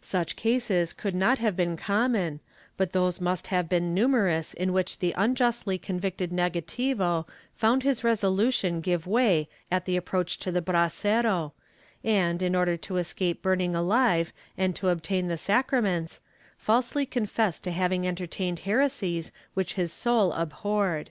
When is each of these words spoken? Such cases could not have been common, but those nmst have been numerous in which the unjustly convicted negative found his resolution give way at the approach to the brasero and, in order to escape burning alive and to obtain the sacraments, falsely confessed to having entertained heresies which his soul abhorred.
Such 0.00 0.36
cases 0.36 0.94
could 0.94 1.14
not 1.14 1.38
have 1.38 1.54
been 1.54 1.76
common, 1.76 2.40
but 2.78 2.94
those 2.94 3.18
nmst 3.18 3.48
have 3.48 3.68
been 3.68 3.92
numerous 3.92 4.54
in 4.54 4.72
which 4.72 5.00
the 5.00 5.12
unjustly 5.18 5.76
convicted 5.76 6.32
negative 6.32 7.26
found 7.52 7.82
his 7.82 8.02
resolution 8.02 8.80
give 8.80 9.06
way 9.06 9.50
at 9.70 9.84
the 9.84 9.98
approach 9.98 10.38
to 10.38 10.50
the 10.50 10.62
brasero 10.62 11.52
and, 12.02 12.40
in 12.40 12.54
order 12.54 12.78
to 12.78 12.96
escape 12.96 13.42
burning 13.42 13.74
alive 13.76 14.32
and 14.56 14.74
to 14.76 14.88
obtain 14.88 15.28
the 15.28 15.36
sacraments, 15.36 16.22
falsely 16.56 17.04
confessed 17.04 17.62
to 17.64 17.70
having 17.70 18.06
entertained 18.08 18.60
heresies 18.60 19.30
which 19.52 19.74
his 19.74 19.92
soul 19.92 20.32
abhorred. 20.32 21.10